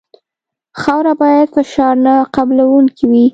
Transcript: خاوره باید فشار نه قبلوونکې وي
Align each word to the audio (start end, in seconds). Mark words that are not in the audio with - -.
خاوره 0.81 1.13
باید 1.21 1.49
فشار 1.55 1.95
نه 2.05 2.15
قبلوونکې 2.35 3.05
وي 3.09 3.25